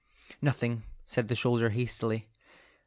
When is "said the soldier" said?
1.05-1.69